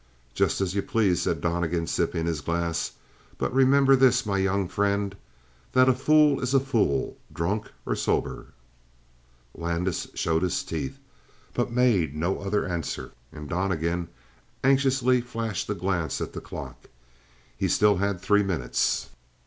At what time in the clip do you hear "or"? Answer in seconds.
7.85-7.95